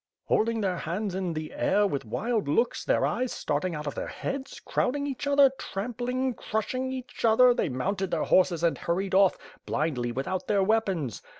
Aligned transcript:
Holding 0.25 0.61
their 0.61 0.77
hands 0.77 1.13
in 1.13 1.33
the 1.33 1.53
air 1.53 1.85
with 1.85 2.05
wild 2.05 2.47
looks, 2.47 2.83
their 2.83 3.05
eyes 3.05 3.31
starting 3.31 3.75
out 3.75 3.85
of 3.85 3.93
their 3.93 4.07
heads^ 4.07 4.59
crowding 4.65 5.05
each 5.05 5.27
other, 5.27 5.51
trampling, 5.59 6.33
crushing 6.33 6.91
each 6.91 7.23
other, 7.23 7.53
they 7.53 7.69
mounted 7.69 8.09
their 8.09 8.23
horses 8.23 8.63
and 8.63 8.79
hurried 8.79 9.11
oflE, 9.13 9.35
blindly 9.67 10.11
without 10.11 10.47
their 10.47 10.63
weapons. 10.63 11.21